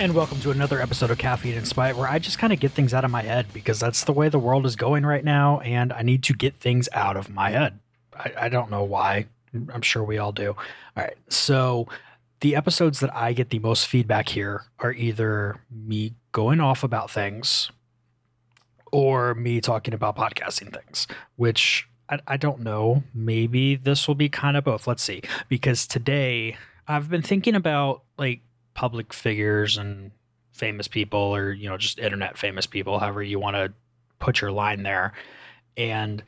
And 0.00 0.14
welcome 0.14 0.40
to 0.40 0.50
another 0.50 0.80
episode 0.80 1.10
of 1.10 1.18
Caffeine 1.18 1.58
and 1.58 1.68
Spite, 1.68 1.94
where 1.94 2.08
I 2.08 2.18
just 2.18 2.38
kind 2.38 2.54
of 2.54 2.58
get 2.58 2.72
things 2.72 2.94
out 2.94 3.04
of 3.04 3.10
my 3.10 3.20
head 3.20 3.48
because 3.52 3.78
that's 3.78 4.04
the 4.04 4.14
way 4.14 4.30
the 4.30 4.38
world 4.38 4.64
is 4.64 4.74
going 4.74 5.04
right 5.04 5.22
now, 5.22 5.60
and 5.60 5.92
I 5.92 6.00
need 6.00 6.22
to 6.22 6.32
get 6.32 6.54
things 6.54 6.88
out 6.94 7.18
of 7.18 7.28
my 7.28 7.50
head. 7.50 7.78
I, 8.14 8.32
I 8.38 8.48
don't 8.48 8.70
know 8.70 8.82
why. 8.82 9.26
I'm 9.52 9.82
sure 9.82 10.02
we 10.02 10.16
all 10.16 10.32
do. 10.32 10.56
All 10.96 11.04
right. 11.04 11.18
So, 11.28 11.86
the 12.40 12.56
episodes 12.56 13.00
that 13.00 13.14
I 13.14 13.34
get 13.34 13.50
the 13.50 13.58
most 13.58 13.88
feedback 13.88 14.30
here 14.30 14.62
are 14.78 14.94
either 14.94 15.60
me 15.70 16.14
going 16.32 16.60
off 16.60 16.82
about 16.82 17.10
things 17.10 17.70
or 18.90 19.34
me 19.34 19.60
talking 19.60 19.92
about 19.92 20.16
podcasting 20.16 20.72
things, 20.72 21.08
which 21.36 21.86
I, 22.08 22.20
I 22.26 22.36
don't 22.38 22.60
know. 22.60 23.02
Maybe 23.12 23.76
this 23.76 24.08
will 24.08 24.14
be 24.14 24.30
kind 24.30 24.56
of 24.56 24.64
both. 24.64 24.86
Let's 24.86 25.02
see. 25.02 25.20
Because 25.50 25.86
today 25.86 26.56
I've 26.88 27.10
been 27.10 27.20
thinking 27.20 27.54
about 27.54 28.04
like 28.16 28.40
public 28.74 29.12
figures 29.12 29.76
and 29.76 30.10
famous 30.52 30.88
people 30.88 31.20
or 31.20 31.52
you 31.52 31.68
know 31.68 31.78
just 31.78 31.98
internet 31.98 32.36
famous 32.36 32.66
people 32.66 32.98
however 32.98 33.22
you 33.22 33.38
want 33.38 33.56
to 33.56 33.72
put 34.20 34.40
your 34.40 34.52
line 34.52 34.84
there. 34.84 35.12
And 35.76 36.22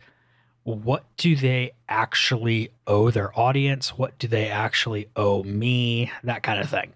what 0.64 1.04
do 1.16 1.36
they 1.36 1.72
actually 1.88 2.70
owe 2.86 3.10
their 3.10 3.38
audience? 3.38 3.96
What 3.96 4.18
do 4.18 4.26
they 4.26 4.48
actually 4.48 5.08
owe 5.14 5.44
me? 5.44 6.10
That 6.24 6.42
kind 6.42 6.60
of 6.60 6.68
thing. 6.68 6.94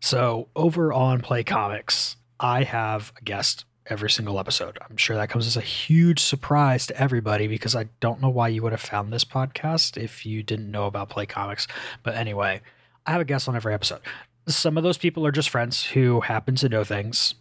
So 0.00 0.48
over 0.56 0.92
on 0.92 1.20
play 1.20 1.44
comics 1.44 2.16
i 2.40 2.64
have 2.64 3.12
a 3.16 3.22
guest 3.22 3.64
every 3.86 4.10
single 4.10 4.40
episode. 4.40 4.76
I'm 4.90 4.96
sure 4.96 5.14
that 5.14 5.28
comes 5.28 5.46
as 5.46 5.56
a 5.56 5.60
huge 5.60 6.18
surprise 6.18 6.86
to 6.88 7.00
everybody 7.00 7.46
because 7.46 7.76
i 7.76 7.88
don't 8.00 8.20
know 8.20 8.28
why 8.28 8.48
you 8.48 8.62
would 8.62 8.72
have 8.72 8.80
found 8.80 9.12
this 9.12 9.24
podcast 9.24 9.96
if 9.96 10.26
you 10.26 10.42
didn't 10.42 10.70
know 10.70 10.86
about 10.86 11.10
play 11.10 11.26
comics. 11.26 11.66
But 12.02 12.16
anyway 12.16 12.60
I 13.06 13.12
have 13.12 13.20
a 13.20 13.24
guest 13.24 13.48
on 13.48 13.56
every 13.56 13.74
episode. 13.74 14.00
Some 14.46 14.76
of 14.76 14.82
those 14.82 14.98
people 14.98 15.26
are 15.26 15.32
just 15.32 15.50
friends 15.50 15.84
who 15.84 16.20
happen 16.20 16.54
to 16.56 16.68
know 16.68 16.84
things 16.84 17.34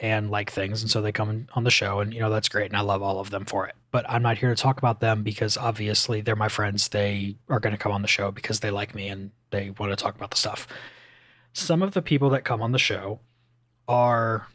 and 0.00 0.30
like 0.30 0.50
things, 0.50 0.82
and 0.82 0.90
so 0.90 1.00
they 1.00 1.12
come 1.12 1.46
on 1.54 1.64
the 1.64 1.70
show, 1.70 2.00
and 2.00 2.12
you 2.12 2.20
know 2.20 2.30
that's 2.30 2.48
great, 2.48 2.66
and 2.66 2.76
I 2.76 2.80
love 2.80 3.02
all 3.02 3.20
of 3.20 3.30
them 3.30 3.44
for 3.44 3.66
it. 3.66 3.74
But 3.90 4.04
I'm 4.08 4.22
not 4.22 4.38
here 4.38 4.54
to 4.54 4.60
talk 4.60 4.78
about 4.78 5.00
them 5.00 5.22
because 5.22 5.56
obviously 5.56 6.20
they're 6.20 6.36
my 6.36 6.48
friends. 6.48 6.88
They 6.88 7.36
are 7.48 7.60
going 7.60 7.72
to 7.72 7.78
come 7.78 7.92
on 7.92 8.02
the 8.02 8.08
show 8.08 8.30
because 8.30 8.60
they 8.60 8.70
like 8.70 8.94
me 8.94 9.08
and 9.08 9.30
they 9.50 9.70
want 9.78 9.92
to 9.92 9.96
talk 9.96 10.16
about 10.16 10.30
the 10.30 10.36
stuff. 10.36 10.66
Some 11.52 11.80
of 11.82 11.94
the 11.94 12.02
people 12.02 12.30
that 12.30 12.44
come 12.44 12.60
on 12.60 12.72
the 12.72 12.78
show 12.78 13.20
are 13.86 14.48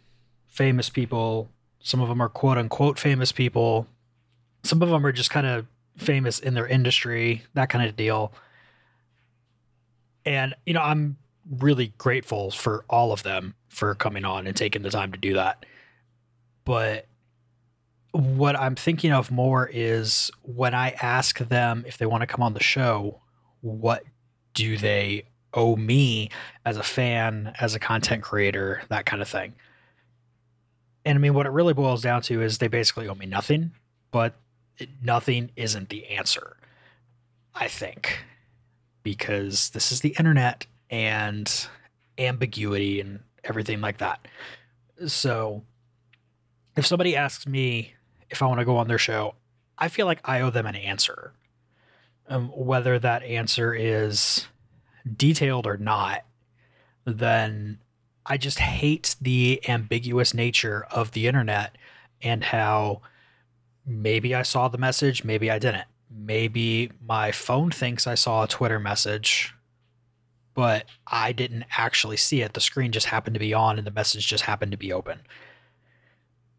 famous 0.48 0.90
people. 0.90 1.50
Some 1.80 2.02
of 2.02 2.10
them 2.10 2.22
are 2.22 2.28
quote 2.28 2.58
unquote 2.58 3.00
famous 3.00 3.32
people. 3.32 3.88
Some 4.64 4.82
of 4.82 4.90
them 4.90 5.06
are 5.06 5.14
just 5.14 5.30
kind 5.30 5.48
of 5.48 5.66
famous 5.96 6.40
in 6.40 6.54
their 6.54 6.68
industry, 6.68 7.44
that 7.54 7.70
kind 7.70 7.88
of 7.88 7.96
deal. 7.96 8.34
And, 10.26 10.56
you 10.66 10.74
know, 10.74 10.82
I'm 10.82 11.18
really 11.60 11.94
grateful 11.98 12.52
for 12.52 12.86
all 12.90 13.12
of 13.12 13.24
them 13.24 13.56
for 13.70 13.96
coming 13.96 14.26
on 14.26 14.48
and 14.48 14.56
taking 14.56 14.82
the 14.82 14.90
time 14.90 15.12
to 15.12 15.18
do 15.18 15.34
that. 15.34 15.66
But 16.66 17.08
what 18.12 18.60
I'm 18.60 18.76
thinking 18.76 19.12
of 19.12 19.32
more 19.32 19.70
is 19.72 20.32
when 20.44 20.74
I 20.74 20.92
ask 21.02 21.40
them 21.40 21.84
if 21.88 21.98
they 21.98 22.06
want 22.06 22.22
to 22.22 22.28
come 22.28 22.44
on 22.44 22.54
the 22.54 22.64
show, 22.64 23.22
what 23.62 24.04
do 24.54 24.78
they 24.78 25.26
owe 25.54 25.76
me 25.76 26.30
as 26.66 26.78
a 26.78 26.84
fan, 26.84 27.54
as 27.60 27.76
a 27.76 27.80
content 27.80 28.24
creator, 28.24 28.82
that 28.90 29.06
kind 29.06 29.22
of 29.22 29.28
thing. 29.28 29.54
And 31.06 31.18
I 31.18 31.20
mean, 31.20 31.34
what 31.34 31.46
it 31.46 31.52
really 31.52 31.74
boils 31.74 32.02
down 32.02 32.22
to 32.24 32.42
is 32.42 32.58
they 32.58 32.68
basically 32.68 33.08
owe 33.08 33.16
me 33.16 33.26
nothing, 33.26 33.72
but 34.12 34.36
nothing 35.02 35.52
isn't 35.56 35.90
the 35.90 36.08
answer, 36.08 36.58
I 37.56 37.68
think 37.68 38.20
because 39.04 39.70
this 39.72 39.92
is 39.92 40.02
the 40.02 40.16
internet 40.18 40.66
and 40.90 41.68
ambiguity 42.18 43.00
and 43.00 43.20
everything 43.44 43.82
like 43.82 43.98
that. 44.00 44.28
So 45.08 45.64
if 46.76 46.86
somebody 46.86 47.16
asks 47.16 47.48
me 47.48 47.94
if 48.30 48.42
I 48.42 48.46
want 48.46 48.60
to 48.60 48.66
go 48.66 48.78
on 48.78 48.88
their 48.88 48.98
show, 48.98 49.36
I 49.78 49.88
feel 49.88 50.06
like 50.06 50.20
I 50.26 50.42
owe 50.42 50.50
them 50.50 50.66
an 50.66 50.76
answer. 50.76 51.34
Um, 52.28 52.50
whether 52.50 53.00
that 53.00 53.24
answer 53.24 53.74
is 53.74 54.48
detailed 55.16 55.66
or 55.66 55.78
not, 55.78 56.26
then 57.06 57.80
I 58.26 58.38
just 58.38 58.60
hate 58.60 59.16
the 59.20 59.62
ambiguous 59.68 60.34
nature 60.34 60.86
of 60.92 61.14
the 61.14 61.26
internet 61.26 61.76
and 62.22 62.44
how 62.44 63.02
maybe 63.86 64.36
I 64.36 64.44
saw 64.44 64.68
the 64.68 64.78
message, 64.78 65.24
maybe 65.24 65.50
I 65.50 65.58
didn't 65.58 65.88
maybe 66.10 66.92
my 67.06 67.32
phone 67.32 67.72
thinks 67.72 68.08
I 68.08 68.16
saw 68.16 68.44
a 68.44 68.48
Twitter 68.48 68.80
message, 68.80 69.54
but 70.54 70.86
I 71.08 71.32
didn't 71.32 71.66
actually 71.78 72.18
see 72.18 72.42
it. 72.42 72.54
The 72.54 72.62
screen 72.62 72.92
just 72.92 73.08
happened 73.08 73.36
to 73.36 73.40
be 73.40 73.54
on 73.54 73.78
and 73.78 73.86
the 73.86 73.92
message 73.92 74.28
just 74.28 74.44
happened 74.44 74.72
to 74.72 74.78
be 74.78 74.92
open. 74.92 75.20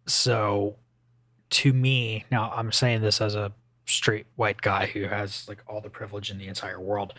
So 0.07 0.77
to 1.51 1.73
me, 1.73 2.25
now 2.31 2.53
I'm 2.55 2.73
saying 2.73 3.03
this 3.03 3.21
as 3.21 3.35
a 3.35 3.53
straight 3.87 4.27
white 4.37 4.61
guy 4.61 4.87
who 4.87 5.05
has 5.05 5.49
like 5.49 5.63
all 5.67 5.81
the 5.81 5.91
privilege 5.91 6.31
in 6.31 6.39
the 6.39 6.47
entire 6.47 6.81
world. 6.81 7.15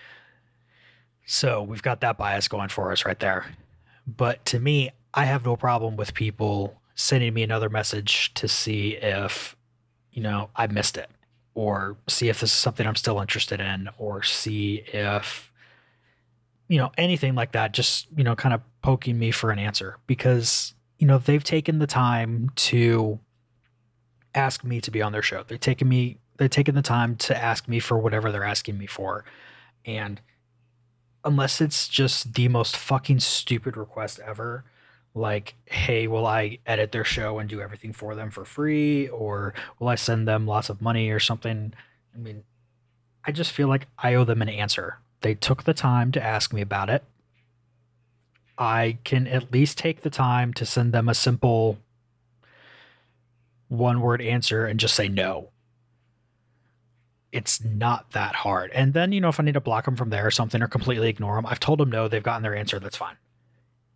So 1.26 1.62
we've 1.62 1.84
got 1.84 2.02
that 2.02 2.18
bias 2.18 2.48
going 2.48 2.70
for 2.70 2.92
us 2.92 3.06
right 3.06 3.20
there. 3.20 3.46
But 4.08 4.44
to 4.46 4.60
me, 4.60 4.92
I 5.14 5.26
have 5.26 5.46
no 5.46 5.56
problem 5.56 5.98
with 5.98 6.14
people 6.14 6.82
sending 6.96 7.34
me 7.34 7.44
another 7.44 7.70
message 7.70 8.34
to 8.36 8.48
see 8.48 8.96
if, 8.96 9.56
you 10.12 10.24
know, 10.24 10.50
I 10.56 10.68
missed 10.68 10.98
it 10.98 11.10
or 11.54 11.98
see 12.08 12.30
if 12.30 12.40
this 12.40 12.52
is 12.52 12.58
something 12.58 12.88
I'm 12.88 12.96
still 12.96 13.20
interested 13.20 13.60
in, 13.60 13.90
or 13.98 14.24
see 14.24 14.84
if, 14.88 15.52
you 16.68 16.78
know, 16.78 16.92
anything 16.98 17.36
like 17.36 17.52
that, 17.52 17.74
just, 17.74 18.08
you 18.16 18.24
know, 18.24 18.36
kind 18.36 18.54
of 18.54 18.62
poking 18.82 19.20
me 19.20 19.32
for 19.32 19.52
an 19.52 19.60
answer 19.60 19.98
because, 20.08 20.74
you 20.98 21.06
know, 21.06 21.18
they've 21.18 21.44
taken 21.44 21.80
the 21.80 21.88
time 21.88 22.52
to 22.56 23.20
ask 24.34 24.64
me 24.64 24.80
to 24.82 24.92
be 24.92 25.02
on 25.02 25.12
their 25.12 25.22
show. 25.22 25.44
They've 25.44 25.60
taken 25.60 25.90
me, 25.90 26.20
they've 26.38 26.50
taken 26.50 26.76
the 26.76 26.82
time 26.82 27.16
to 27.18 27.38
ask 27.38 27.68
me 27.68 27.80
for 27.80 27.98
whatever 27.98 28.32
they're 28.32 28.44
asking 28.44 28.78
me 28.78 28.86
for. 28.86 29.26
And 29.86 30.22
unless 31.26 31.60
it's 31.60 31.88
just 31.88 32.34
the 32.34 32.48
most 32.48 32.78
fucking 32.78 33.20
stupid 33.20 33.76
request 33.76 34.20
ever, 34.26 34.64
like, 35.14 35.56
hey, 35.66 36.08
will 36.08 36.26
I 36.26 36.60
edit 36.66 36.92
their 36.92 37.04
show 37.04 37.40
and 37.40 37.50
do 37.50 37.62
everything 37.62 37.94
for 37.94 38.16
them 38.16 38.32
for 38.32 38.46
free? 38.46 39.08
Or 39.10 39.54
will 39.80 39.88
I 39.88 39.96
send 39.96 40.28
them 40.28 40.48
lots 40.48 40.70
of 40.70 40.82
money 40.82 41.10
or 41.10 41.20
something? 41.20 41.74
I 42.16 42.18
mean, 42.18 42.44
I 43.26 43.32
just 43.32 43.52
feel 43.52 43.68
like 43.68 43.88
I 43.98 44.14
owe 44.16 44.24
them 44.24 44.42
an 44.42 44.50
answer. 44.50 45.00
They 45.22 45.36
took 45.36 45.64
the 45.64 45.74
time 45.74 46.12
to 46.14 46.24
ask 46.24 46.54
me 46.54 46.62
about 46.62 46.90
it. 46.90 47.04
I 48.58 49.00
can 49.04 49.28
at 49.28 49.52
least 49.52 49.78
take 49.78 50.02
the 50.02 50.10
time 50.10 50.54
to 50.54 50.66
send 50.66 50.94
them 50.94 51.10
a 51.10 51.16
simple 51.16 51.80
one 53.68 54.02
word 54.02 54.22
answer 54.22 54.66
and 54.66 54.80
just 54.80 54.96
say 54.96 55.08
no. 55.08 55.50
It's 57.32 57.64
not 57.64 58.12
that 58.12 58.36
hard. 58.36 58.72
And 58.72 58.94
then, 58.94 59.14
you 59.14 59.22
know, 59.22 59.30
if 59.30 59.40
I 59.40 59.44
need 59.44 59.54
to 59.54 59.62
block 59.62 59.86
them 59.86 59.96
from 59.96 60.10
there 60.10 60.28
or 60.28 60.32
something 60.32 60.62
or 60.62 60.68
completely 60.68 61.08
ignore 61.08 61.36
them, 61.36 61.46
I've 61.46 61.62
told 61.62 61.80
them 61.80 61.90
no, 61.90 62.08
they've 62.08 62.22
gotten 62.22 62.44
their 62.44 62.56
answer, 62.56 62.78
that's 62.80 62.98
fine. 62.98 63.16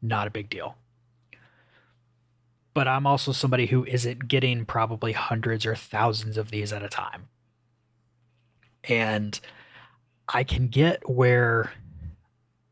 Not 0.01 0.27
a 0.27 0.31
big 0.31 0.49
deal 0.49 0.75
but 2.75 2.89
I'm 2.89 3.07
also 3.07 3.31
somebody 3.31 3.67
who 3.67 3.85
isn't 3.85 4.27
getting 4.27 4.65
probably 4.65 5.13
hundreds 5.13 5.65
or 5.65 5.75
thousands 5.75 6.37
of 6.37 6.51
these 6.51 6.73
at 6.73 6.83
a 6.83 6.89
time. 6.89 7.29
And 8.83 9.39
I 10.27 10.43
can 10.43 10.67
get 10.67 11.09
where 11.09 11.71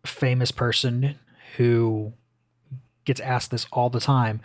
famous 0.06 0.52
person 0.52 1.18
who 1.56 2.12
gets 3.06 3.22
asked 3.22 3.50
this 3.50 3.66
all 3.72 3.90
the 3.90 4.02
time 4.02 4.42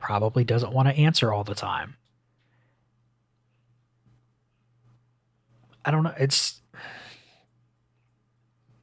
probably 0.00 0.42
doesn't 0.42 0.72
want 0.72 0.88
to 0.88 0.94
answer 0.96 1.32
all 1.32 1.44
the 1.44 1.54
time. 1.54 1.96
I 5.84 5.92
don't 5.92 6.02
know. 6.02 6.14
It's 6.18 6.62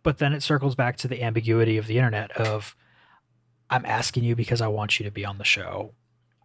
but 0.03 0.19
then 0.19 0.31
it 0.31 0.41
circles 0.41 0.75
back 0.75 0.95
to 0.97 1.09
the 1.09 1.21
ambiguity 1.21 1.77
of 1.77 1.87
the 1.87 1.97
internet 1.97 2.31
of 2.31 2.77
I'm 3.69 3.85
asking 3.85 4.23
you 4.23 4.37
because 4.37 4.61
I 4.61 4.67
want 4.67 4.99
you 4.99 5.03
to 5.03 5.11
be 5.11 5.25
on 5.25 5.37
the 5.37 5.43
show 5.43 5.93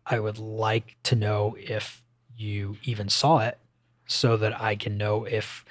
I 0.09 0.19
would 0.19 0.39
like 0.39 0.97
to 1.05 1.15
know 1.15 1.57
if 1.59 2.03
you 2.37 2.79
even 2.85 3.09
saw 3.09 3.39
it 3.39 3.59
so 4.07 4.37
that 4.39 4.59
I 4.61 4.75
can 4.75 4.97
know 4.97 5.25
if 5.25 5.65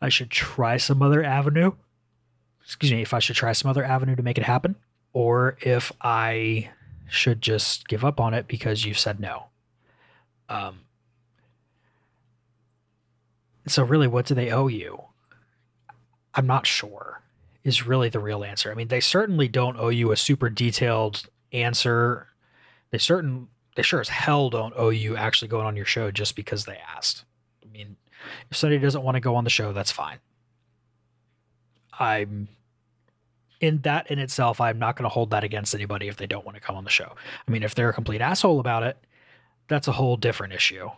I 0.00 0.10
should 0.10 0.30
try 0.30 0.76
some 0.76 1.00
other 1.00 1.24
avenue. 1.24 1.72
Excuse 2.62 2.92
me, 2.92 3.00
if 3.00 3.14
I 3.14 3.18
should 3.18 3.36
try 3.36 3.52
some 3.52 3.70
other 3.70 3.84
avenue 3.84 4.16
to 4.16 4.22
make 4.22 4.36
it 4.36 4.44
happen, 4.44 4.76
or 5.12 5.56
if 5.60 5.90
I 6.02 6.70
should 7.08 7.40
just 7.40 7.88
give 7.88 8.04
up 8.04 8.20
on 8.20 8.34
it 8.34 8.46
because 8.46 8.84
you've 8.84 8.98
said 8.98 9.20
no. 9.20 9.46
Um, 10.48 10.80
so, 13.66 13.82
really, 13.82 14.06
what 14.06 14.26
do 14.26 14.34
they 14.34 14.50
owe 14.50 14.68
you? 14.68 15.02
I'm 16.34 16.46
not 16.46 16.66
sure, 16.66 17.22
is 17.64 17.86
really 17.86 18.08
the 18.08 18.20
real 18.20 18.44
answer. 18.44 18.70
I 18.70 18.74
mean, 18.74 18.88
they 18.88 19.00
certainly 19.00 19.48
don't 19.48 19.78
owe 19.78 19.88
you 19.88 20.12
a 20.12 20.16
super 20.16 20.50
detailed 20.50 21.26
answer 21.52 22.28
they 22.90 22.98
certain 22.98 23.48
they 23.76 23.82
sure 23.82 24.00
as 24.00 24.08
hell 24.08 24.50
don't 24.50 24.74
owe 24.76 24.88
you 24.88 25.16
actually 25.16 25.48
going 25.48 25.66
on 25.66 25.76
your 25.76 25.84
show 25.84 26.10
just 26.10 26.34
because 26.34 26.64
they 26.64 26.78
asked. 26.96 27.24
I 27.62 27.70
mean, 27.70 27.96
if 28.50 28.56
somebody 28.56 28.80
doesn't 28.80 29.02
want 29.02 29.16
to 29.16 29.20
go 29.20 29.36
on 29.36 29.44
the 29.44 29.50
show, 29.50 29.72
that's 29.72 29.92
fine. 29.92 30.18
I'm 31.98 32.48
in 33.60 33.80
that 33.82 34.10
in 34.10 34.18
itself, 34.18 34.60
I'm 34.60 34.78
not 34.78 34.96
going 34.96 35.04
to 35.04 35.12
hold 35.12 35.30
that 35.30 35.44
against 35.44 35.74
anybody 35.74 36.08
if 36.08 36.16
they 36.16 36.26
don't 36.26 36.44
want 36.44 36.56
to 36.56 36.60
come 36.60 36.76
on 36.76 36.84
the 36.84 36.90
show. 36.90 37.14
I 37.46 37.50
mean, 37.50 37.62
if 37.62 37.74
they're 37.74 37.90
a 37.90 37.94
complete 37.94 38.20
asshole 38.20 38.60
about 38.60 38.82
it, 38.82 38.96
that's 39.68 39.88
a 39.88 39.92
whole 39.92 40.16
different 40.16 40.52
issue. 40.52 40.90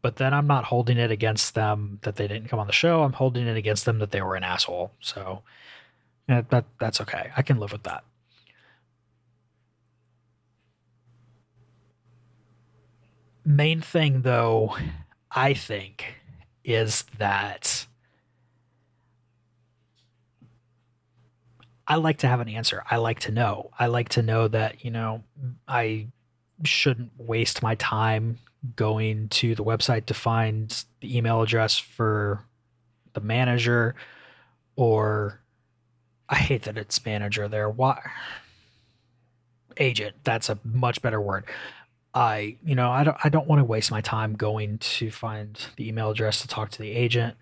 But 0.00 0.16
then 0.16 0.32
I'm 0.32 0.46
not 0.46 0.64
holding 0.64 0.96
it 0.96 1.10
against 1.10 1.54
them 1.54 1.98
that 2.02 2.16
they 2.16 2.28
didn't 2.28 2.48
come 2.48 2.60
on 2.60 2.68
the 2.68 2.72
show. 2.72 3.02
I'm 3.02 3.12
holding 3.12 3.46
it 3.46 3.56
against 3.56 3.84
them 3.84 3.98
that 3.98 4.12
they 4.12 4.22
were 4.22 4.36
an 4.36 4.44
asshole. 4.44 4.92
So 5.00 5.42
that 6.28 6.64
that's 6.78 7.00
okay. 7.00 7.30
I 7.36 7.42
can 7.42 7.58
live 7.58 7.72
with 7.72 7.82
that. 7.84 8.04
Main 13.48 13.80
thing 13.80 14.20
though, 14.20 14.76
I 15.30 15.54
think, 15.54 16.16
is 16.64 17.06
that 17.16 17.86
I 21.86 21.94
like 21.94 22.18
to 22.18 22.28
have 22.28 22.40
an 22.40 22.50
answer. 22.50 22.84
I 22.90 22.98
like 22.98 23.20
to 23.20 23.32
know. 23.32 23.70
I 23.78 23.86
like 23.86 24.10
to 24.10 24.22
know 24.22 24.48
that, 24.48 24.84
you 24.84 24.90
know, 24.90 25.24
I 25.66 26.08
shouldn't 26.62 27.12
waste 27.16 27.62
my 27.62 27.74
time 27.76 28.38
going 28.76 29.30
to 29.30 29.54
the 29.54 29.64
website 29.64 30.04
to 30.06 30.14
find 30.14 30.84
the 31.00 31.16
email 31.16 31.40
address 31.40 31.78
for 31.78 32.44
the 33.14 33.20
manager 33.20 33.94
or 34.76 35.40
I 36.28 36.34
hate 36.34 36.64
that 36.64 36.76
it's 36.76 37.02
manager 37.06 37.48
there. 37.48 37.70
Why 37.70 37.98
agent, 39.78 40.16
that's 40.24 40.48
a 40.48 40.58
much 40.64 41.00
better 41.02 41.20
word. 41.20 41.44
I, 42.14 42.56
you 42.64 42.74
know, 42.74 42.90
I 42.90 43.04
don't 43.04 43.16
I 43.22 43.28
don't 43.28 43.46
want 43.46 43.60
to 43.60 43.64
waste 43.64 43.90
my 43.90 44.00
time 44.00 44.34
going 44.34 44.78
to 44.78 45.10
find 45.10 45.58
the 45.76 45.88
email 45.88 46.10
address 46.10 46.40
to 46.42 46.48
talk 46.48 46.70
to 46.70 46.78
the 46.78 46.90
agent. 46.90 47.36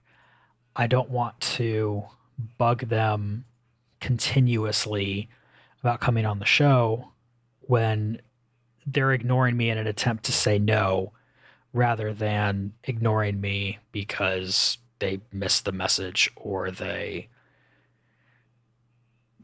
I 0.74 0.86
don't 0.86 1.10
want 1.10 1.40
to 1.40 2.04
bug 2.58 2.88
them 2.88 3.44
continuously 4.00 5.28
about 5.80 6.00
coming 6.00 6.26
on 6.26 6.38
the 6.38 6.44
show 6.44 7.12
when 7.60 8.20
they're 8.86 9.12
ignoring 9.12 9.56
me 9.56 9.70
in 9.70 9.78
an 9.78 9.86
attempt 9.86 10.24
to 10.24 10.32
say 10.32 10.58
no 10.58 11.12
rather 11.72 12.12
than 12.12 12.72
ignoring 12.84 13.40
me 13.40 13.78
because 13.92 14.78
they 14.98 15.20
missed 15.32 15.64
the 15.64 15.72
message 15.72 16.30
or 16.36 16.70
they 16.70 17.28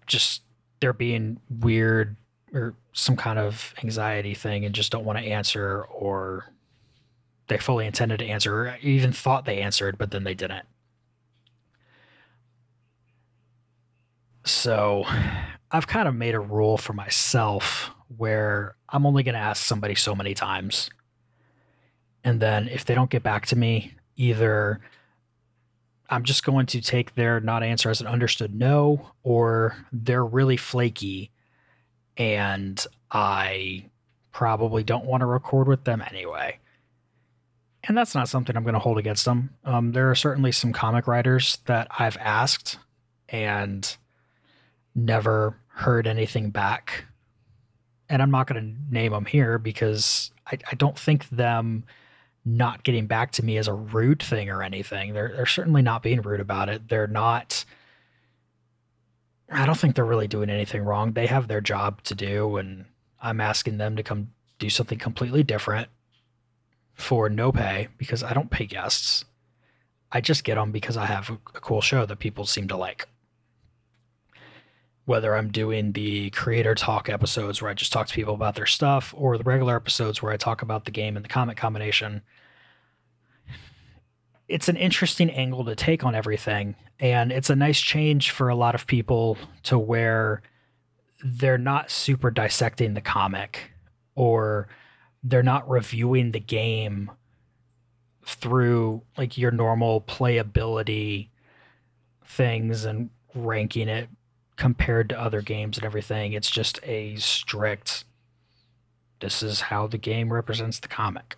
just 0.07 0.43
they're 0.81 0.93
being 0.93 1.41
weird 1.49 2.17
or 2.53 2.75
some 2.93 3.17
kind 3.17 3.39
of 3.39 3.75
anxiety 3.83 4.35
thing 4.35 4.65
and 4.65 4.75
just 4.75 4.93
don't 4.93 5.05
want 5.05 5.19
to 5.19 5.25
answer 5.25 5.85
or 5.85 6.53
they 7.49 7.59
fully 7.59 7.87
intended 7.87 8.19
to 8.19 8.27
answer 8.27 8.55
or 8.55 8.77
even 8.83 9.13
thought 9.13 9.45
they 9.45 9.61
answered 9.61 9.97
but 9.99 10.11
then 10.11 10.25
they 10.25 10.35
didn't 10.35 10.67
So 14.45 15.05
I've 15.71 15.87
kind 15.87 16.09
of 16.09 16.15
made 16.15 16.35
a 16.35 16.41
rule 16.41 16.77
for 16.77 16.93
myself 16.93 17.91
where 18.17 18.77
I'm 18.89 19.07
only 19.07 19.23
going 19.23 19.35
to 19.35 19.41
ask 19.41 19.65
somebody 19.65 19.95
so 19.95 20.15
many 20.15 20.35
times. 20.35 20.91
And 22.25 22.41
then 22.41 22.69
if 22.69 22.85
they 22.85 22.95
don't 22.95 23.11
get 23.11 23.23
back 23.23 23.47
to 23.47 23.57
me, 23.57 23.95
either 24.17 24.81
I'm 26.11 26.25
just 26.25 26.45
going 26.45 26.67
to 26.67 26.81
take 26.81 27.15
their 27.15 27.41
not 27.41 27.63
answer 27.63 27.89
as 27.91 28.01
an 28.01 28.07
understood 28.07 28.55
no, 28.55 29.13
or 29.23 29.77
they're 29.93 30.25
really 30.25 30.57
flaky 30.57 31.31
and 32.17 32.85
I 33.11 33.87
probably 34.33 34.83
don't 34.83 35.05
want 35.05 35.21
to 35.21 35.27
record 35.27 35.69
with 35.69 35.85
them 35.85 36.03
anyway. 36.11 36.59
And 37.85 37.97
that's 37.97 38.15
not 38.15 38.29
something 38.29 38.57
I'm 38.57 38.63
going 38.63 38.75
to 38.75 38.81
hold 38.81 38.99
against 38.99 39.25
them. 39.25 39.51
Um, 39.65 39.93
there 39.93 40.11
are 40.11 40.15
certainly 40.15 40.53
some 40.53 40.73
comic 40.73 41.07
writers 41.07 41.59
that 41.67 41.89
I've 41.99 42.17
asked 42.19 42.79
and 43.29 43.97
never 44.95 45.57
heard 45.69 46.07
anything 46.07 46.51
back. 46.51 47.05
And 48.09 48.23
I'm 48.23 48.31
not 48.31 48.47
going 48.47 48.63
to 48.63 48.95
name 48.95 49.13
them 49.13 49.25
here 49.25 49.59
because 49.59 50.31
I, 50.47 50.59
I, 50.71 50.75
don't 50.75 50.99
think 50.99 51.29
them 51.31 51.85
not 52.45 52.85
getting 52.85 53.07
back 53.07 53.33
to 53.33 53.45
me 53.45 53.57
is 53.57 53.69
a 53.69 53.75
rude 53.75 54.23
thing 54.23 54.51
or 54.51 54.63
anything. 54.63 55.15
They're, 55.15 55.33
they're 55.35 55.47
certainly 55.47 55.83
not 55.83 56.03
being 56.03 56.21
rude 56.21 56.41
about 56.41 56.69
it. 56.69 56.89
They're 56.89 57.07
not, 57.07 57.65
I 59.53 59.67
don't 59.67 59.77
think 59.77 59.95
they're 59.95 60.05
really 60.05 60.29
doing 60.29 60.51
anything 60.51 60.83
wrong. 60.83 61.13
They 61.13 61.27
have 61.27 61.49
their 61.49 61.61
job 61.61 62.03
to 62.05 62.15
do, 62.15 62.57
and 62.57 62.87
I'm 63.21 63.41
asking 63.41 63.79
them 63.79 63.97
to 63.97 64.03
come 64.03 64.33
do 64.59 64.71
something 64.71 64.99
completely 64.99 65.43
different 65.43 65.89
for 66.95 67.29
no 67.29 67.53
pay 67.53 67.89
because 67.99 68.23
I 68.23 68.33
don't 68.33 68.51
pay 68.51 68.67
guests. 68.67 69.25
I 70.11 70.21
just 70.21 70.45
get 70.45 70.57
them 70.57 70.73
because 70.73 70.97
I 70.97 71.07
have 71.07 71.31
a, 71.31 71.37
cool 71.37 71.81
show 71.81 72.07
that 72.07 72.19
people 72.19 72.47
seem 72.47 72.69
to 72.69 72.77
like 72.77 73.09
whether 75.05 75.35
I'm 75.35 75.51
doing 75.51 75.93
the 75.93 76.31
creator 76.31 76.75
talk 76.75 77.09
episodes 77.09 77.61
where 77.61 77.71
I 77.71 77.75
just 77.75 77.93
talk 77.93 78.07
to 78.07 78.15
people 78.15 78.35
about 78.35 78.55
their 78.55 78.67
stuff 78.67 79.13
or 79.17 79.37
the 79.37 79.43
regular 79.43 79.75
episodes 79.75 80.23
where 80.23 80.33
I 80.33 80.37
talk 80.37 80.63
about 80.63 80.85
the 80.85 80.93
game 80.93 81.17
and 81.17 81.25
the 81.25 81.29
comic 81.29 81.57
combination. 81.57 82.23
It's 84.53 84.69
an 84.69 84.77
interesting 84.77 85.31
angle 85.31 85.65
to 85.65 85.75
take 85.75 86.05
on 86.05 86.15
everything. 86.15 86.75
And 87.01 87.33
it's 87.33 87.51
a 87.51 87.57
nice 87.57 87.81
change 87.81 88.31
for 88.31 88.49
a 88.49 88.55
lot 88.55 88.75
of 88.75 88.87
people 88.87 89.39
to 89.65 89.79
where 89.79 90.43
they're 91.25 91.59
not 91.59 91.91
super 91.91 92.31
dissecting 92.31 92.95
the 92.95 93.01
comic 93.01 93.73
or 94.15 94.69
they're 95.23 95.43
not 95.43 95.69
reviewing 95.69 96.33
the 96.33 96.41
game 96.41 97.11
through 98.25 99.03
like 99.17 99.39
your 99.39 99.51
normal 99.51 100.01
playability 100.03 101.29
things 102.25 102.85
and 102.85 103.11
ranking 103.35 103.89
it 103.89 104.09
compared 104.57 105.09
to 105.09 105.21
other 105.21 105.43
games 105.43 105.77
and 105.77 105.85
everything. 105.85 106.33
It's 106.33 106.51
just 106.51 106.79
a 106.83 107.17
strict 107.17 108.05
this 109.23 109.41
is 109.41 109.61
how 109.63 109.87
the 109.87 109.99
game 109.99 110.33
represents 110.33 110.81
the 110.81 110.89
comic. 110.89 111.37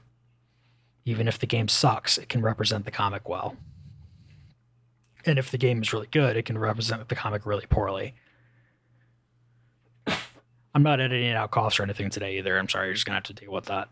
Even 1.04 1.28
if 1.28 1.38
the 1.38 1.46
game 1.46 1.68
sucks, 1.68 2.18
it 2.18 2.28
can 2.28 2.42
represent 2.42 2.84
the 2.84 2.90
comic 2.90 3.28
well. 3.28 3.56
And 5.26 5.38
if 5.38 5.50
the 5.50 5.58
game 5.58 5.82
is 5.82 5.92
really 5.92 6.08
good, 6.10 6.36
it 6.36 6.44
can 6.44 6.58
represent 6.58 7.08
the 7.08 7.14
comic 7.14 7.46
really 7.46 7.66
poorly. 7.66 8.14
I'm 10.74 10.82
not 10.82 11.00
editing 11.00 11.30
out 11.32 11.50
coughs 11.52 11.78
or 11.78 11.84
anything 11.84 12.10
today 12.10 12.38
either. 12.38 12.58
I'm 12.58 12.68
sorry, 12.68 12.88
you're 12.88 12.94
just 12.94 13.06
gonna 13.06 13.16
have 13.16 13.24
to 13.24 13.32
deal 13.32 13.52
with 13.52 13.66
that. 13.66 13.88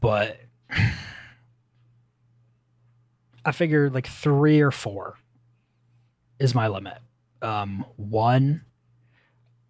But 0.00 0.40
I 3.44 3.52
figure 3.52 3.88
like 3.88 4.08
three 4.08 4.60
or 4.60 4.70
four 4.70 5.18
is 6.38 6.54
my 6.54 6.68
limit. 6.68 6.98
Um, 7.42 7.86
one, 7.96 8.64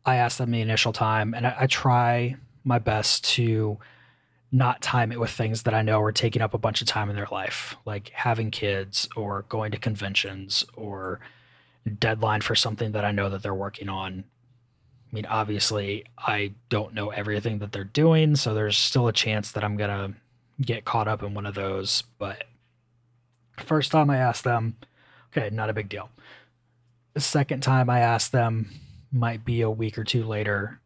I 0.04 0.16
ask 0.16 0.38
them 0.38 0.50
the 0.50 0.60
initial 0.60 0.92
time, 0.92 1.34
and 1.34 1.46
I, 1.46 1.56
I 1.60 1.66
try 1.66 2.36
my 2.64 2.78
best 2.78 3.24
to 3.34 3.78
not 4.52 4.82
time 4.82 5.12
it 5.12 5.20
with 5.20 5.30
things 5.30 5.62
that 5.62 5.74
I 5.74 5.82
know 5.82 6.00
are 6.02 6.12
taking 6.12 6.42
up 6.42 6.54
a 6.54 6.58
bunch 6.58 6.80
of 6.80 6.88
time 6.88 7.08
in 7.08 7.16
their 7.16 7.28
life, 7.30 7.76
like 7.84 8.10
having 8.10 8.50
kids 8.50 9.08
or 9.14 9.44
going 9.48 9.70
to 9.72 9.78
conventions 9.78 10.64
or 10.74 11.20
deadline 11.98 12.40
for 12.40 12.54
something 12.54 12.92
that 12.92 13.04
I 13.04 13.12
know 13.12 13.28
that 13.30 13.42
they're 13.42 13.54
working 13.54 13.88
on. 13.88 14.24
I 15.10 15.14
mean, 15.14 15.26
obviously, 15.26 16.04
I 16.18 16.52
don't 16.68 16.94
know 16.94 17.10
everything 17.10 17.58
that 17.60 17.72
they're 17.72 17.84
doing, 17.84 18.36
so 18.36 18.54
there's 18.54 18.76
still 18.76 19.08
a 19.08 19.12
chance 19.12 19.52
that 19.52 19.64
I'm 19.64 19.76
going 19.76 19.90
to 19.90 20.14
get 20.64 20.84
caught 20.84 21.08
up 21.08 21.22
in 21.22 21.34
one 21.34 21.46
of 21.46 21.54
those. 21.54 22.04
But 22.18 22.44
first 23.56 23.92
time 23.92 24.10
I 24.10 24.18
ask 24.18 24.44
them, 24.44 24.76
okay, 25.32 25.54
not 25.54 25.70
a 25.70 25.74
big 25.74 25.88
deal 25.88 26.10
the 27.14 27.20
second 27.20 27.60
time 27.60 27.90
I 27.90 28.00
asked 28.00 28.32
them 28.32 28.70
might 29.12 29.44
be 29.44 29.60
a 29.60 29.70
week 29.70 29.98
or 29.98 30.04
two 30.04 30.24
later. 30.24 30.80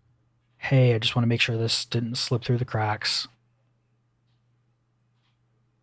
Hey, 0.57 0.95
I 0.95 0.99
just 0.99 1.15
want 1.15 1.25
to 1.25 1.29
make 1.29 1.41
sure 1.41 1.57
this 1.57 1.85
didn't 1.85 2.17
slip 2.17 2.45
through 2.45 2.59
the 2.59 2.65
cracks. 2.65 3.29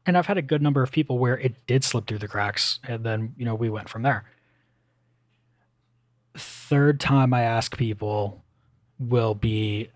And 0.06 0.18
I've 0.18 0.26
had 0.26 0.38
a 0.38 0.42
good 0.42 0.62
number 0.62 0.82
of 0.82 0.92
people 0.92 1.20
where 1.20 1.38
it 1.38 1.54
did 1.68 1.84
slip 1.84 2.08
through 2.08 2.18
the 2.20 2.28
cracks, 2.28 2.80
and 2.88 3.04
then, 3.04 3.34
you 3.38 3.46
know, 3.46 3.56
we 3.56 3.70
went 3.70 3.88
from 3.88 4.02
there. 4.02 4.24
Third 6.36 7.00
time 7.00 7.34
I 7.34 7.42
ask 7.42 7.78
people 7.78 8.44
will 8.98 9.36
be 9.36 9.90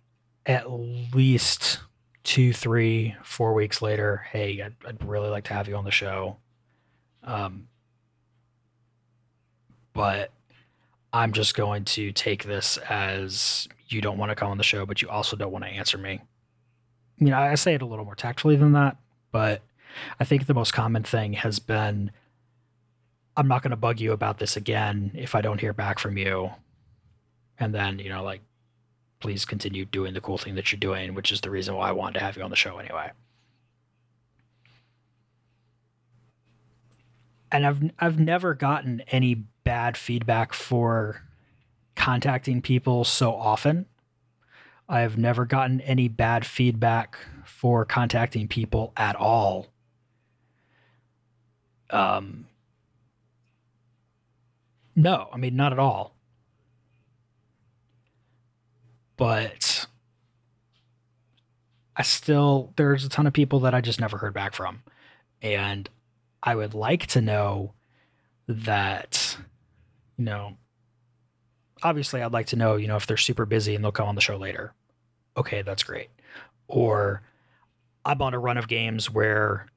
at 0.46 0.70
least 0.70 1.80
two, 2.24 2.54
three, 2.54 3.16
four 3.24 3.54
weeks 3.54 3.82
later. 3.82 4.26
Hey, 4.32 4.62
I'd, 4.62 4.76
I'd 4.86 5.04
really 5.04 5.30
like 5.30 5.46
to 5.46 5.54
have 5.54 5.68
you 5.68 5.76
on 5.76 5.86
the 5.86 5.92
show. 5.92 6.38
Um, 7.24 7.68
but 9.94 10.32
I'm 11.14 11.32
just 11.32 11.56
going 11.56 11.86
to 11.86 12.12
take 12.12 12.44
this 12.44 12.78
as 12.90 13.68
you 13.88 14.02
don't 14.02 14.18
want 14.18 14.30
to 14.32 14.36
come 14.36 14.52
on 14.52 14.58
the 14.58 14.64
show, 14.64 14.86
but 14.86 15.02
you 15.02 15.10
also 15.10 15.36
don't 15.38 15.52
want 15.52 15.64
to 15.64 15.72
answer 15.72 15.98
me. 15.98 16.20
You 17.18 17.28
know, 17.28 17.38
I 17.38 17.56
say 17.56 17.74
it 17.74 17.82
a 17.82 17.86
little 17.86 18.06
more 18.06 18.16
tactfully 18.16 18.58
than 18.58 18.74
that, 18.74 18.98
but 19.32 19.62
I 20.20 20.24
think 20.24 20.46
the 20.46 20.54
most 20.54 20.74
common 20.74 21.04
thing 21.04 21.34
has 21.34 21.60
been 21.60 22.12
I'm 23.38 23.48
not 23.48 23.62
going 23.62 23.72
to 23.72 23.78
bug 23.78 24.00
you 24.00 24.14
about 24.14 24.40
this 24.40 24.56
again 24.56 25.12
if 25.14 25.36
I 25.36 25.42
don't 25.42 25.60
hear 25.60 25.74
back 25.74 26.00
from 26.00 26.18
you. 26.18 26.52
And 27.60 27.74
then, 27.74 28.00
you 28.00 28.10
know, 28.10 28.24
like, 28.24 28.42
please 29.20 29.46
continue 29.46 29.86
doing 29.86 30.14
the 30.14 30.22
cool 30.22 30.38
thing 30.38 30.56
that 30.56 30.72
you're 30.72 30.80
doing, 30.80 31.14
which 31.14 31.32
is 31.32 31.42
the 31.42 31.50
reason 31.50 31.76
why 31.76 31.90
I 31.90 31.94
wanted 31.94 32.20
to 32.20 32.26
have 32.26 32.38
you 32.38 32.44
on 32.44 32.50
the 32.50 32.56
show 32.56 32.78
anyway. 32.78 33.12
And 37.52 37.66
I've 37.66 37.92
I've 38.00 38.20
never 38.20 38.54
gotten 38.54 39.02
any 39.08 39.36
bad 39.64 39.98
feedback 39.98 40.54
for 40.54 41.24
contacting 41.96 42.62
people 42.62 43.04
so 43.04 43.34
often. 43.34 43.86
I've 44.88 45.18
never 45.18 45.46
gotten 45.46 45.82
any 45.82 46.08
bad 46.08 46.46
feedback 46.46 47.18
for 47.46 47.86
contacting 47.86 48.48
people 48.48 48.94
at 48.98 49.16
all. 49.16 49.68
Um, 51.90 52.48
no, 54.96 55.30
I 55.32 55.38
mean, 55.38 55.56
not 55.56 55.74
at 55.74 55.80
all. 55.80 56.16
But 59.18 59.88
I 61.96 62.04
still, 62.04 62.74
there's 62.76 63.06
a 63.06 63.10
ton 63.10 63.28
of 63.28 63.34
people 63.34 63.62
that 63.62 63.74
I 63.74 63.82
just 63.82 64.00
never 64.00 64.18
heard 64.18 64.34
back 64.34 64.54
from. 64.54 64.84
And 65.42 65.90
I 66.44 66.56
would 66.56 66.74
like 66.74 67.08
to 67.08 67.22
know 67.22 67.74
that, 68.48 69.38
you 70.18 70.26
know, 70.26 70.58
obviously 71.84 72.22
I'd 72.22 72.34
like 72.34 72.48
to 72.48 72.56
know, 72.56 72.76
you 72.76 72.88
know, 72.88 72.96
if 72.96 73.08
they're 73.08 73.18
super 73.18 73.46
busy 73.46 73.76
and 73.76 73.84
they'll 73.84 73.92
come 73.92 74.08
on 74.08 74.16
the 74.16 74.22
show 74.22 74.38
later. 74.38 74.74
Okay, 75.38 75.62
that's 75.62 75.84
great. 75.84 76.10
Or 76.68 77.22
I'm 78.04 78.22
on 78.22 78.34
a 78.34 78.40
run 78.40 78.58
of 78.58 78.68
games 78.68 79.10
where 79.10 79.68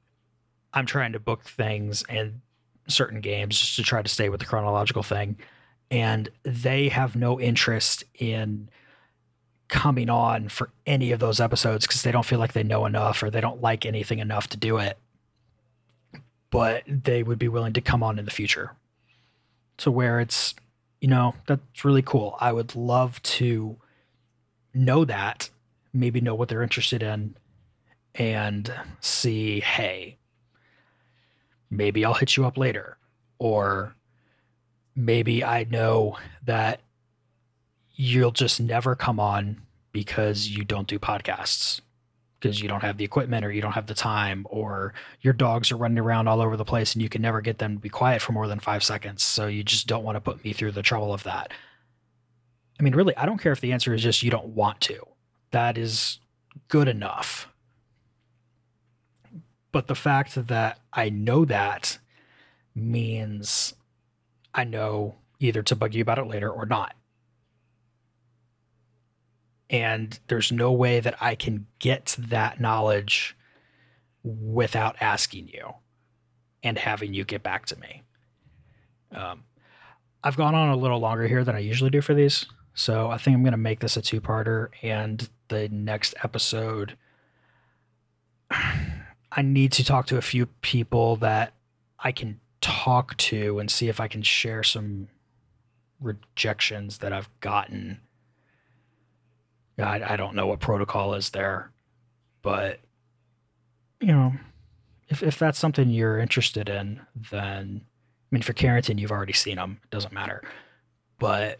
I'm 0.73 0.85
trying 0.85 1.13
to 1.13 1.19
book 1.19 1.43
things 1.43 2.03
and 2.09 2.41
certain 2.87 3.21
games 3.21 3.59
just 3.59 3.75
to 3.75 3.83
try 3.83 4.01
to 4.01 4.09
stay 4.09 4.29
with 4.29 4.39
the 4.39 4.45
chronological 4.45 5.03
thing. 5.03 5.37
And 5.91 6.29
they 6.43 6.89
have 6.89 7.15
no 7.15 7.39
interest 7.39 8.03
in 8.15 8.69
coming 9.67 10.09
on 10.09 10.49
for 10.49 10.71
any 10.85 11.11
of 11.11 11.19
those 11.19 11.39
episodes 11.39 11.85
because 11.85 12.03
they 12.03 12.11
don't 12.11 12.25
feel 12.25 12.39
like 12.39 12.53
they 12.53 12.63
know 12.63 12.85
enough 12.85 13.21
or 13.21 13.29
they 13.29 13.41
don't 13.41 13.61
like 13.61 13.85
anything 13.85 14.19
enough 14.19 14.47
to 14.49 14.57
do 14.57 14.77
it. 14.77 14.97
But 16.51 16.83
they 16.87 17.23
would 17.23 17.39
be 17.39 17.47
willing 17.47 17.73
to 17.73 17.81
come 17.81 18.01
on 18.01 18.17
in 18.17 18.25
the 18.25 18.31
future 18.31 18.75
to 19.77 19.91
where 19.91 20.19
it's 20.19 20.55
you 21.01 21.07
know, 21.07 21.35
that's 21.47 21.85
really 21.85 22.01
cool. 22.01 22.35
I 22.39 22.51
would 22.51 22.75
love 22.75 23.21
to 23.23 23.77
know 24.73 25.05
that, 25.05 25.49
maybe 25.93 26.21
know 26.21 26.35
what 26.35 26.49
they're 26.49 26.63
interested 26.63 27.01
in, 27.01 27.35
and 28.15 28.71
see, 28.99 29.61
hey, 29.61 30.17
maybe 31.69 32.05
I'll 32.05 32.13
hit 32.13 32.37
you 32.37 32.45
up 32.45 32.57
later. 32.57 32.97
Or 33.37 33.95
maybe 34.95 35.43
I 35.43 35.63
know 35.63 36.17
that 36.43 36.81
you'll 37.95 38.31
just 38.31 38.59
never 38.59 38.95
come 38.95 39.19
on 39.19 39.61
because 39.91 40.47
you 40.47 40.63
don't 40.63 40.87
do 40.87 40.99
podcasts 40.99 41.81
because 42.39 42.61
you 42.61 42.69
don't 42.69 42.81
have 42.81 42.97
the 42.97 43.03
equipment 43.03 43.43
or 43.43 43.51
you 43.51 43.61
don't 43.61 43.73
have 43.73 43.87
the 43.87 43.93
time 43.93 44.45
or 44.49 44.93
your 45.21 45.33
dogs 45.33 45.71
are 45.71 45.77
running 45.77 45.99
around 45.99 46.27
all 46.27 46.41
over 46.41 46.55
the 46.55 46.65
place 46.65 46.93
and 46.93 47.01
you 47.01 47.09
can 47.09 47.21
never 47.21 47.41
get 47.41 47.57
them 47.57 47.75
to 47.75 47.79
be 47.79 47.89
quiet 47.89 48.21
for 48.21 48.31
more 48.31 48.47
than 48.47 48.59
five 48.59 48.83
seconds. 48.83 49.23
So 49.23 49.47
you 49.47 49.63
just 49.63 49.87
don't 49.87 50.03
want 50.03 50.15
to 50.15 50.21
put 50.21 50.43
me 50.43 50.53
through 50.53 50.71
the 50.71 50.81
trouble 50.81 51.13
of 51.13 51.23
that. 51.23 51.51
I 52.79 52.83
mean, 52.83 52.95
really, 52.95 53.15
I 53.17 53.25
don't 53.25 53.39
care 53.39 53.51
if 53.51 53.59
the 53.59 53.73
answer 53.73 53.93
is 53.93 54.01
just 54.01 54.23
you 54.23 54.31
don't 54.31 54.47
want 54.47 54.79
to. 54.81 55.05
That 55.51 55.77
is 55.77 56.19
good 56.69 56.87
enough. 56.87 57.49
But 59.71 59.87
the 59.87 59.95
fact 59.95 60.47
that 60.47 60.79
I 60.91 61.09
know 61.09 61.45
that 61.45 61.99
means 62.73 63.73
I 64.53 64.63
know 64.63 65.15
either 65.39 65.61
to 65.63 65.75
bug 65.75 65.93
you 65.93 66.01
about 66.01 66.19
it 66.19 66.27
later 66.27 66.49
or 66.49 66.65
not 66.65 66.95
and 69.69 70.19
there's 70.27 70.51
no 70.51 70.71
way 70.71 70.99
that 70.99 71.15
I 71.21 71.35
can 71.35 71.67
get 71.77 72.15
that 72.17 72.59
knowledge 72.59 73.37
without 74.23 74.95
asking 74.99 75.49
you 75.49 75.73
and 76.63 76.77
having 76.77 77.13
you 77.13 77.23
get 77.23 77.43
back 77.43 77.65
to 77.67 77.79
me. 77.79 78.03
Um, 79.11 79.43
I've 80.23 80.37
gone 80.37 80.55
on 80.55 80.69
a 80.69 80.75
little 80.75 80.99
longer 80.99 81.27
here 81.27 81.43
than 81.43 81.55
I 81.55 81.59
usually 81.59 81.89
do 81.89 82.01
for 82.01 82.13
these, 82.13 82.45
so 82.73 83.09
I 83.09 83.17
think 83.17 83.35
I'm 83.35 83.43
going 83.43 83.51
to 83.51 83.57
make 83.57 83.79
this 83.79 83.95
a 83.95 84.01
two-parter. 84.01 84.69
And 84.81 85.29
the 85.47 85.69
next 85.69 86.15
episode, 86.23 86.97
I 89.31 89.41
need 89.41 89.71
to 89.73 89.83
talk 89.83 90.07
to 90.07 90.17
a 90.17 90.21
few 90.21 90.47
people 90.61 91.15
that 91.17 91.53
I 91.99 92.11
can 92.11 92.39
talk 92.61 93.15
to 93.17 93.59
and 93.59 93.69
see 93.69 93.87
if 93.87 93.99
I 93.99 94.07
can 94.07 94.21
share 94.21 94.63
some 94.63 95.07
rejections 95.99 96.99
that 96.99 97.13
I've 97.13 97.29
gotten 97.39 97.99
I, 99.81 100.13
I 100.13 100.15
don't 100.15 100.35
know 100.35 100.47
what 100.47 100.59
protocol 100.59 101.13
is 101.13 101.29
there, 101.29 101.71
but 102.41 102.79
you 103.99 104.07
know, 104.07 104.33
if 105.07 105.23
if 105.23 105.39
that's 105.39 105.59
something 105.59 105.89
you're 105.89 106.19
interested 106.19 106.69
in, 106.69 107.01
then 107.31 107.81
I 107.83 108.35
mean, 108.35 108.41
for 108.41 108.53
Carrington, 108.53 108.97
you've 108.97 109.11
already 109.11 109.33
seen 109.33 109.55
them. 109.55 109.79
It 109.83 109.89
doesn't 109.89 110.13
matter, 110.13 110.43
but 111.17 111.59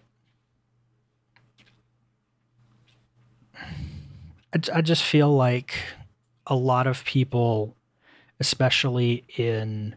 I, 3.55 4.59
I 4.73 4.81
just 4.81 5.03
feel 5.03 5.33
like 5.33 5.75
a 6.49 6.55
lot 6.55 6.87
of 6.87 7.05
people, 7.05 7.77
especially 8.39 9.23
in 9.37 9.95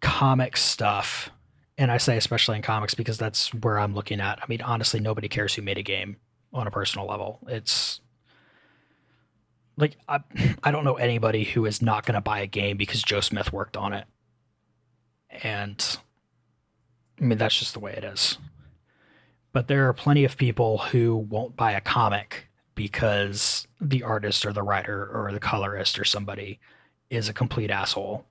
comic 0.00 0.56
stuff, 0.56 1.30
and 1.76 1.90
I 1.90 1.98
say 1.98 2.16
especially 2.16 2.56
in 2.56 2.62
comics 2.62 2.94
because 2.94 3.18
that's 3.18 3.52
where 3.52 3.78
I'm 3.78 3.94
looking 3.94 4.20
at. 4.20 4.38
I 4.42 4.46
mean, 4.48 4.62
honestly, 4.62 5.00
nobody 5.00 5.28
cares 5.28 5.54
who 5.54 5.62
made 5.62 5.78
a 5.78 5.82
game 5.82 6.16
on 6.52 6.66
a 6.66 6.70
personal 6.70 7.06
level. 7.06 7.40
It's 7.46 8.00
like 9.76 9.96
I 10.08 10.20
I 10.62 10.70
don't 10.70 10.84
know 10.84 10.96
anybody 10.96 11.44
who 11.44 11.64
is 11.66 11.80
not 11.80 12.04
going 12.04 12.14
to 12.14 12.20
buy 12.20 12.40
a 12.40 12.46
game 12.46 12.76
because 12.76 13.02
Joe 13.02 13.20
Smith 13.20 13.52
worked 13.52 13.76
on 13.76 13.92
it. 13.92 14.06
And 15.42 15.98
I 17.20 17.24
mean 17.24 17.38
that's 17.38 17.58
just 17.58 17.74
the 17.74 17.80
way 17.80 17.92
it 17.92 18.04
is. 18.04 18.38
But 19.52 19.68
there 19.68 19.88
are 19.88 19.92
plenty 19.92 20.24
of 20.24 20.36
people 20.36 20.78
who 20.78 21.16
won't 21.16 21.56
buy 21.56 21.72
a 21.72 21.80
comic 21.80 22.48
because 22.74 23.67
the 23.80 24.02
artist 24.02 24.44
or 24.44 24.52
the 24.52 24.62
writer 24.62 25.06
or 25.06 25.32
the 25.32 25.40
colorist 25.40 25.98
or 25.98 26.04
somebody 26.04 26.58
is 27.10 27.28
a 27.28 27.32
complete 27.32 27.70
asshole 27.70 28.26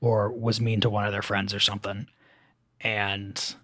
or 0.00 0.30
was 0.30 0.60
mean 0.60 0.80
to 0.80 0.90
one 0.90 1.04
of 1.04 1.12
their 1.12 1.22
friends 1.22 1.54
or 1.54 1.60
something. 1.60 2.06
And 2.80 3.54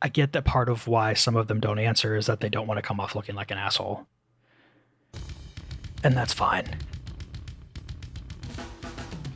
I 0.00 0.08
get 0.08 0.32
that 0.32 0.44
part 0.44 0.68
of 0.68 0.86
why 0.86 1.14
some 1.14 1.36
of 1.36 1.48
them 1.48 1.60
don't 1.60 1.78
answer 1.78 2.16
is 2.16 2.26
that 2.26 2.40
they 2.40 2.48
don't 2.48 2.66
want 2.66 2.78
to 2.78 2.82
come 2.82 3.00
off 3.00 3.14
looking 3.14 3.34
like 3.34 3.50
an 3.50 3.58
asshole. 3.58 4.06
And 6.02 6.16
that's 6.16 6.32
fine. 6.32 6.78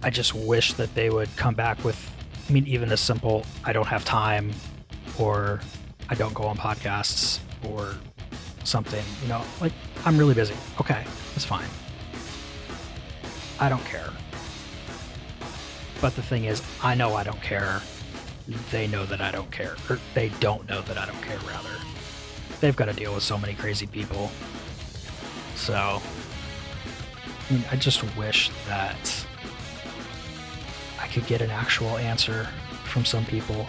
I 0.03 0.11
just 0.11 0.35
wish 0.35 0.73
that 0.75 0.95
they 0.95 1.11
would 1.11 1.35
come 1.37 1.55
back 1.55 1.85
with, 1.85 2.11
I 2.49 2.53
mean, 2.53 2.67
even 2.67 2.91
a 2.93 2.97
simple, 2.97 3.45
I 3.65 3.73
don't 3.73 3.87
have 3.87 4.05
time, 4.05 4.53
or 5.19 5.61
I 6.09 6.15
don't 6.15 6.35
go 6.35 6.45
on 6.45 6.57
podcasts, 6.57 7.41
or 7.69 7.95
something, 8.65 9.05
you 9.23 9.29
know, 9.29 9.43
like, 9.61 9.73
I'm 10.05 10.17
really 10.17 10.35
busy. 10.35 10.55
Okay, 10.81 11.05
that's 11.35 11.45
fine. 11.45 11.69
I 13.61 13.69
don't 13.69 13.85
care. 13.85 14.11
But 16.01 16.17
the 16.17 16.23
thing 16.23 16.45
is, 16.45 16.63
I 16.83 16.95
know 16.95 17.15
I 17.15 17.23
don't 17.23 17.41
care 17.41 17.81
they 18.71 18.87
know 18.87 19.05
that 19.07 19.21
I 19.21 19.31
don't 19.31 19.51
care. 19.51 19.77
Or 19.89 19.99
they 20.15 20.31
don't 20.41 20.69
know 20.69 20.83
that 20.83 20.99
I 20.99 21.07
don't 21.07 21.23
care, 21.23 21.39
rather. 21.49 21.69
They've 22.61 22.77
got 22.77 22.87
to 22.87 22.93
deal 22.93 23.15
with 23.15 23.23
so 23.23 23.39
many 23.39 23.55
crazy 23.55 23.87
people. 23.87 24.31
So, 25.55 26.01
I 27.49 27.53
mean, 27.53 27.65
I 27.71 27.77
just 27.77 28.03
wish 28.17 28.51
that 28.67 29.27
I 31.01 31.07
could 31.09 31.27
get 31.27 31.41
an 31.41 31.51
actual 31.51 31.97
answer 31.99 32.45
from 32.85 33.05
some 33.05 33.25
people 33.25 33.67